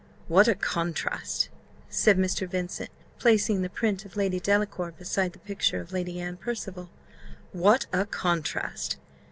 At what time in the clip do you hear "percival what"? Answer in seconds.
6.37-7.85